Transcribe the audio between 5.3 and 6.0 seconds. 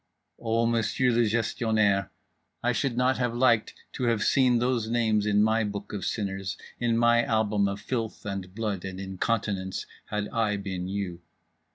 my book